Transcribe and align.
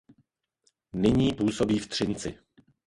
Nyní 0.93 1.33
působí 1.33 1.79
v 1.79 1.87
Třinci. 1.89 2.39